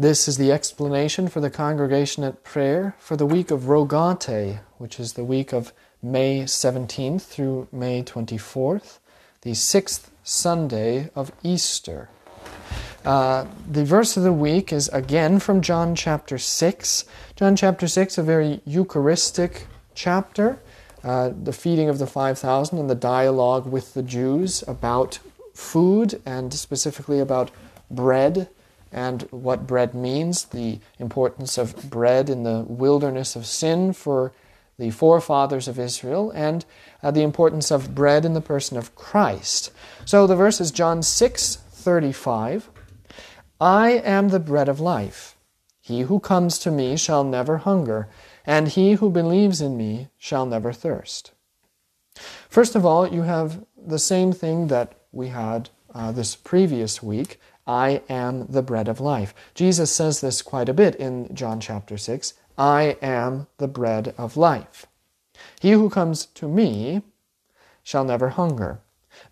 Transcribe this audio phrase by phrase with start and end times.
[0.00, 4.98] This is the explanation for the congregation at prayer for the week of Rogate, which
[4.98, 8.98] is the week of May 17th through May 24th,
[9.42, 12.08] the sixth Sunday of Easter.
[13.04, 17.04] Uh, the verse of the week is again from John chapter 6.
[17.36, 20.58] John chapter 6, a very Eucharistic chapter,
[21.04, 25.18] uh, the feeding of the 5,000 and the dialogue with the Jews about
[25.52, 27.50] food and specifically about
[27.90, 28.48] bread
[28.92, 34.32] and what bread means, the importance of bread in the wilderness of sin for
[34.78, 36.64] the forefathers of Israel, and
[37.02, 39.70] uh, the importance of bread in the person of Christ.
[40.04, 42.70] So the verse is John 6 35.
[43.60, 45.36] I am the bread of life.
[45.80, 48.08] He who comes to me shall never hunger,
[48.46, 51.32] and he who believes in me shall never thirst.
[52.48, 57.38] First of all, you have the same thing that we had uh, this previous week
[57.70, 59.32] I am the bread of life.
[59.54, 64.36] Jesus says this quite a bit in John chapter 6 I am the bread of
[64.36, 64.86] life.
[65.60, 67.02] He who comes to me
[67.84, 68.80] shall never hunger.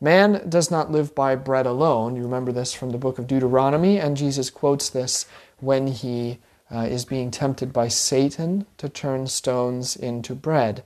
[0.01, 2.15] Man does not live by bread alone.
[2.15, 5.27] You remember this from the book of Deuteronomy, and Jesus quotes this
[5.59, 6.39] when he
[6.71, 10.85] uh, is being tempted by Satan to turn stones into bread.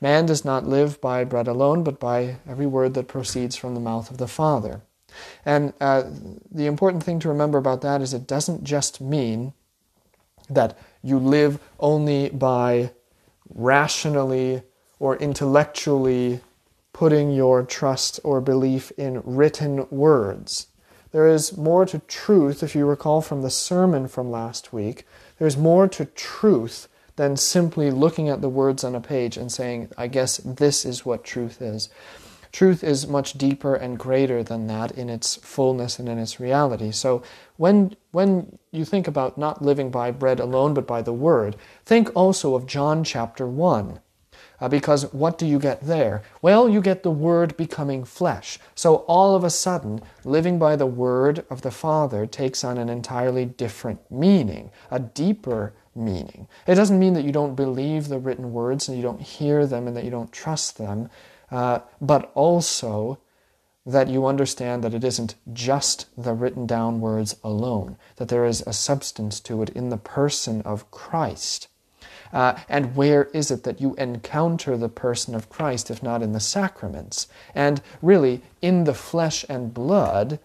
[0.00, 3.80] Man does not live by bread alone, but by every word that proceeds from the
[3.80, 4.80] mouth of the Father.
[5.44, 6.04] And uh,
[6.50, 9.52] the important thing to remember about that is it doesn't just mean
[10.48, 12.90] that you live only by
[13.48, 14.62] rationally
[14.98, 16.40] or intellectually
[16.92, 20.68] putting your trust or belief in written words.
[21.12, 25.06] There is more to truth, if you recall from the sermon from last week,
[25.38, 29.90] there's more to truth than simply looking at the words on a page and saying,
[29.96, 31.88] I guess this is what truth is.
[32.54, 36.92] Truth is much deeper and greater than that in its fullness and in its reality.
[36.92, 37.20] So
[37.56, 42.12] when, when you think about not living by bread alone but by the Word, think
[42.14, 43.98] also of John chapter 1.
[44.60, 46.22] Uh, because what do you get there?
[46.42, 48.60] Well, you get the Word becoming flesh.
[48.76, 52.88] So all of a sudden, living by the Word of the Father takes on an
[52.88, 56.46] entirely different meaning, a deeper meaning.
[56.68, 59.88] It doesn't mean that you don't believe the written words and you don't hear them
[59.88, 61.10] and that you don't trust them.
[61.54, 63.16] Uh, but also
[63.86, 68.64] that you understand that it isn't just the written down words alone, that there is
[68.66, 71.68] a substance to it in the person of Christ.
[72.32, 76.32] Uh, and where is it that you encounter the person of Christ if not in
[76.32, 77.28] the sacraments?
[77.54, 80.40] And really, in the flesh and blood,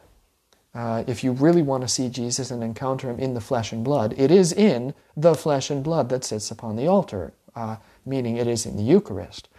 [0.76, 3.84] uh, if you really want to see Jesus and encounter him in the flesh and
[3.84, 8.38] blood, it is in the flesh and blood that sits upon the altar, uh, meaning
[8.38, 9.50] it is in the Eucharist.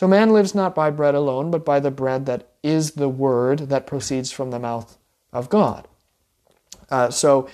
[0.00, 3.68] So man lives not by bread alone, but by the bread that is the word
[3.68, 4.96] that proceeds from the mouth
[5.30, 5.86] of God.
[6.88, 7.50] Uh, so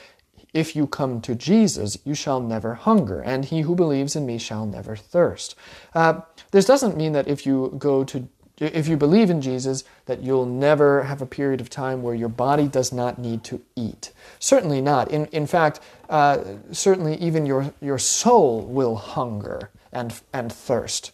[0.55, 4.39] if you come to Jesus, you shall never hunger, and he who believes in me
[4.39, 5.57] shall never thirst.
[5.93, 6.21] Uh,
[6.53, 10.47] this doesn't mean that if you go to if you believe in Jesus, that you'll
[10.47, 14.13] never have a period of time where your body does not need to eat.
[14.39, 15.11] Certainly not.
[15.11, 21.11] In, in fact, uh, certainly even your, your soul will hunger and, and thirst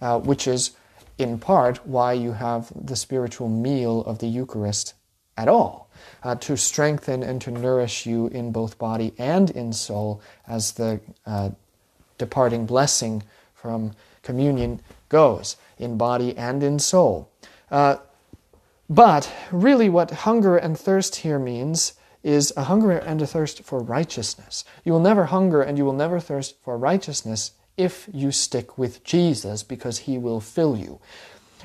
[0.00, 0.72] uh, which is
[1.18, 4.94] in part why you have the spiritual meal of the Eucharist
[5.36, 5.90] at all,
[6.22, 11.00] uh, to strengthen and to nourish you in both body and in soul, as the
[11.26, 11.50] uh,
[12.18, 13.22] departing blessing
[13.54, 17.30] from communion goes, in body and in soul.
[17.70, 17.96] Uh,
[18.88, 23.80] but really, what hunger and thirst here means is a hunger and a thirst for
[23.80, 24.64] righteousness.
[24.84, 29.02] You will never hunger and you will never thirst for righteousness if you stick with
[29.04, 31.00] Jesus because he will fill you.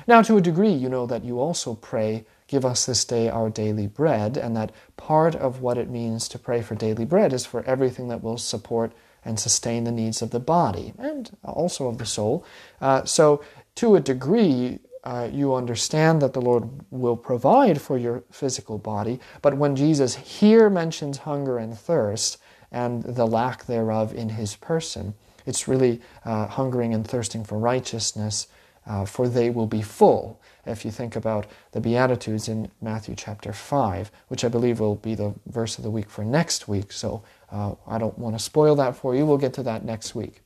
[0.06, 3.50] Now, to a degree, you know that you also pray, Give us this day our
[3.50, 7.44] daily bread, and that part of what it means to pray for daily bread is
[7.44, 8.92] for everything that will support
[9.24, 12.44] and sustain the needs of the body and also of the soul.
[12.80, 13.42] Uh, so,
[13.74, 19.18] to a degree, uh, you understand that the Lord will provide for your physical body,
[19.42, 22.38] but when Jesus here mentions hunger and thirst
[22.70, 25.14] and the lack thereof in his person,
[25.46, 28.48] it's really uh, hungering and thirsting for righteousness,
[28.86, 30.40] uh, for they will be full.
[30.66, 35.14] If you think about the Beatitudes in Matthew chapter 5, which I believe will be
[35.14, 38.74] the verse of the week for next week, so uh, I don't want to spoil
[38.76, 39.24] that for you.
[39.24, 40.42] We'll get to that next week.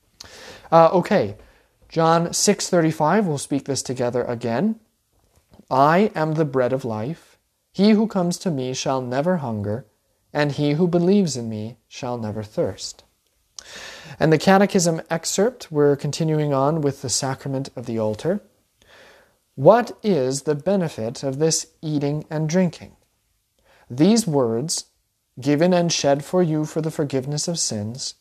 [0.70, 1.36] Uh, okay,
[1.88, 3.26] John 6:35.
[3.26, 4.78] We'll speak this together again.
[5.70, 7.38] I am the bread of life.
[7.72, 9.86] He who comes to me shall never hunger,
[10.32, 13.04] and he who believes in me shall never thirst.
[14.18, 18.40] And the Catechism excerpt, we're continuing on with the sacrament of the altar.
[19.54, 22.96] What is the benefit of this eating and drinking?
[23.90, 24.86] These words
[25.40, 28.14] given and shed for you for the forgiveness of sins,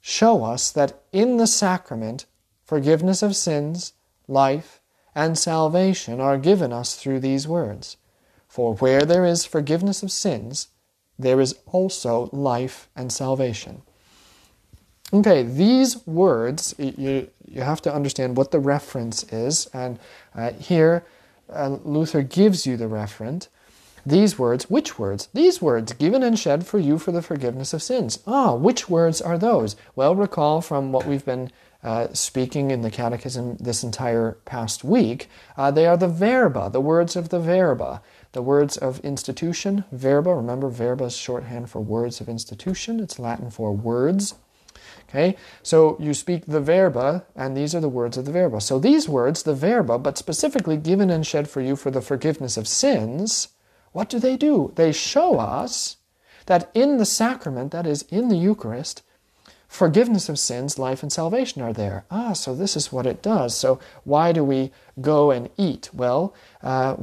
[0.00, 2.26] show us that in the sacrament,
[2.64, 3.92] forgiveness of sins,
[4.28, 4.80] life,
[5.14, 7.96] and salvation are given us through these words.
[8.48, 10.68] For where there is forgiveness of sins,
[11.18, 13.82] there is also life and salvation.
[15.12, 19.98] Okay, these words, you, you have to understand what the reference is, and
[20.34, 21.04] uh, here
[21.52, 23.48] uh, Luther gives you the referent.
[24.06, 25.28] These words, which words?
[25.32, 28.18] These words, given and shed for you for the forgiveness of sins.
[28.26, 29.76] Ah, which words are those?
[29.96, 31.50] Well, recall from what we've been
[31.82, 36.80] uh, speaking in the Catechism this entire past week, uh, they are the verba, the
[36.80, 38.02] words of the verba.
[38.32, 43.50] The words of institution, verba, remember verba is shorthand for words of institution, it's Latin
[43.50, 44.34] for words.
[45.14, 48.60] Okay, so you speak the verba, and these are the words of the verba.
[48.60, 52.56] So these words, the verba, but specifically given and shed for you for the forgiveness
[52.56, 53.48] of sins,
[53.92, 54.72] what do they do?
[54.74, 55.98] They show us
[56.46, 59.02] that in the sacrament, that is, in the Eucharist,
[59.68, 62.06] forgiveness of sins, life, and salvation are there.
[62.10, 63.56] Ah, so this is what it does.
[63.56, 65.90] So why do we go and eat?
[65.94, 66.96] Well, uh,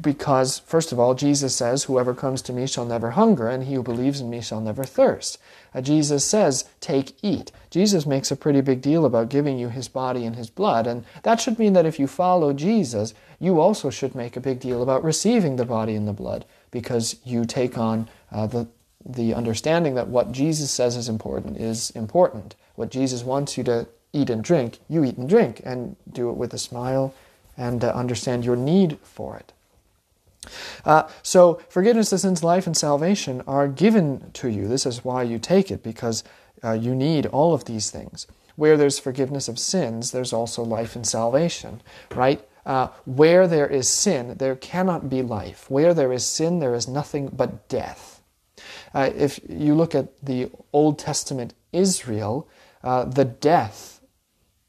[0.00, 3.74] because, first of all, Jesus says, Whoever comes to me shall never hunger, and he
[3.74, 5.38] who believes in me shall never thirst.
[5.74, 7.50] Uh, Jesus says, Take, eat.
[7.70, 11.04] Jesus makes a pretty big deal about giving you his body and his blood, and
[11.24, 14.82] that should mean that if you follow Jesus, you also should make a big deal
[14.82, 18.68] about receiving the body and the blood, because you take on uh, the,
[19.04, 22.54] the understanding that what Jesus says is important is important.
[22.76, 26.36] What Jesus wants you to eat and drink, you eat and drink, and do it
[26.36, 27.12] with a smile
[27.56, 29.52] and uh, understand your need for it.
[30.84, 34.68] Uh, so, forgiveness of sins, life, and salvation are given to you.
[34.68, 36.24] This is why you take it, because
[36.64, 38.26] uh, you need all of these things.
[38.56, 41.82] Where there's forgiveness of sins, there's also life and salvation,
[42.14, 42.46] right?
[42.66, 45.70] Uh, where there is sin, there cannot be life.
[45.70, 48.22] Where there is sin, there is nothing but death.
[48.92, 52.48] Uh, if you look at the Old Testament Israel,
[52.82, 53.99] uh, the death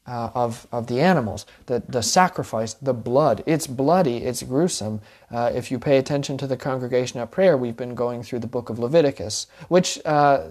[0.06, 3.42] uh, of, of the animals, the, the sacrifice, the blood.
[3.46, 5.00] It's bloody, it's gruesome.
[5.30, 8.46] Uh, if you pay attention to the congregation at prayer, we've been going through the
[8.46, 10.48] book of Leviticus, which uh,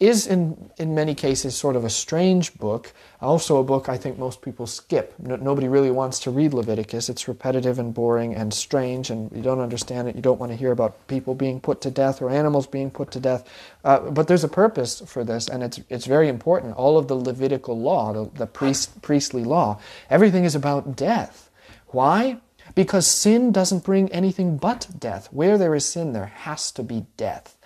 [0.00, 4.18] is in, in many cases sort of a strange book, also a book I think
[4.18, 5.14] most people skip.
[5.18, 7.10] No, nobody really wants to read Leviticus.
[7.10, 10.16] It's repetitive and boring and strange, and you don't understand it.
[10.16, 13.10] You don't want to hear about people being put to death or animals being put
[13.10, 13.46] to death.
[13.84, 16.76] Uh, but there's a purpose for this, and it's, it's very important.
[16.76, 21.50] All of the Levitical law, the, the priest, priestly law, everything is about death.
[21.88, 22.38] Why?
[22.74, 25.28] Because sin doesn't bring anything but death.
[25.30, 27.58] Where there is sin, there has to be death.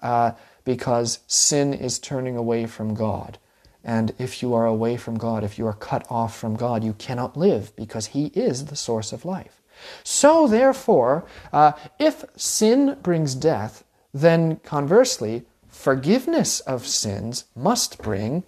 [0.00, 0.32] Uh,
[0.66, 3.38] because sin is turning away from God.
[3.82, 6.92] And if you are away from God, if you are cut off from God, you
[6.92, 9.62] cannot live because He is the source of life.
[10.02, 18.42] So, therefore, uh, if sin brings death, then conversely, forgiveness of sins must bring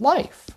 [0.00, 0.50] life.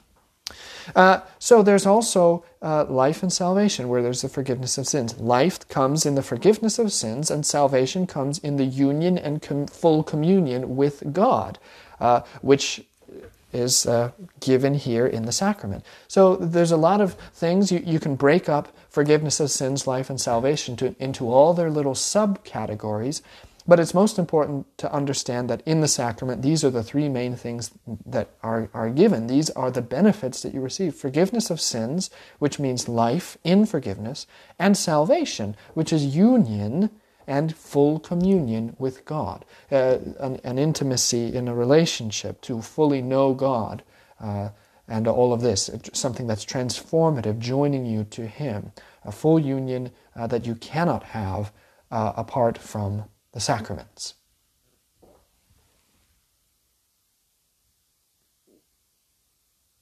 [0.95, 5.17] Uh, so there's also uh, life and salvation where there's the forgiveness of sins.
[5.19, 9.67] Life comes in the forgiveness of sins, and salvation comes in the union and com-
[9.67, 11.59] full communion with God,
[11.99, 12.85] uh, which
[13.53, 15.85] is uh, given here in the sacrament.
[16.07, 20.09] So there's a lot of things you, you can break up forgiveness of sins, life,
[20.09, 23.21] and salvation to, into all their little subcategories.
[23.65, 27.35] But it's most important to understand that in the sacrament, these are the three main
[27.35, 27.71] things
[28.05, 29.27] that are, are given.
[29.27, 34.27] These are the benefits that you receive forgiveness of sins, which means life in forgiveness,
[34.59, 36.89] and salvation, which is union
[37.25, 43.33] and full communion with God, uh, an, an, intimacy in a relationship to fully know
[43.33, 43.81] God.
[44.19, 44.49] Uh,
[44.89, 48.73] and all of this, something that's transformative, joining you to Him,
[49.05, 51.53] a full union uh, that you cannot have
[51.91, 54.13] uh, apart from the sacraments.